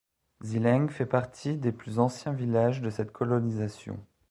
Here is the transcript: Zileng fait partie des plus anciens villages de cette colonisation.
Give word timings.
Zileng 0.43 0.87
fait 0.89 1.05
partie 1.05 1.57
des 1.57 1.71
plus 1.71 1.99
anciens 1.99 2.33
villages 2.33 2.81
de 2.81 2.89
cette 2.89 3.11
colonisation. 3.11 4.03